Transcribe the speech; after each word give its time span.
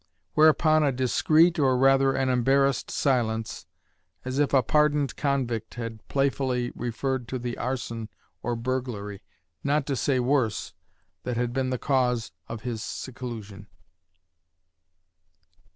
Whereupon 0.33 0.81
a 0.83 0.91
discreet, 0.91 1.59
or 1.59 1.77
rather 1.77 2.13
an 2.13 2.27
embarrassed 2.29 2.89
silence, 2.89 3.67
as 4.25 4.39
if 4.39 4.51
a 4.51 4.63
pardoned 4.63 5.15
convict 5.15 5.75
had 5.75 6.03
playfully 6.07 6.71
referred 6.73 7.27
to 7.27 7.37
the 7.37 7.55
arson 7.59 8.09
or 8.41 8.55
burglary, 8.55 9.21
not 9.63 9.85
to 9.85 9.95
say 9.95 10.19
worse, 10.19 10.73
that 11.21 11.37
had 11.37 11.53
been 11.53 11.69
the 11.69 11.77
cause 11.77 12.31
of 12.49 12.61
his 12.61 12.81
seclusion. 12.83 13.67